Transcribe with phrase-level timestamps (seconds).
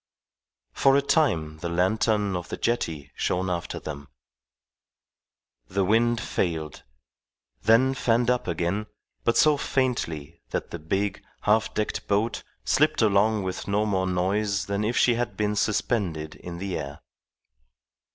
[0.73, 4.07] For a time the lantern on the jetty shone after them.
[5.67, 6.81] The wind failed,
[7.61, 8.87] then fanned up again,
[9.23, 14.65] but so faintly that the big, half decked boat slipped along with no more noise
[14.65, 17.01] than if she had been suspended in the air.